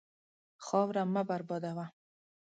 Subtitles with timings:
[0.65, 1.85] خاوره مه بربادوه.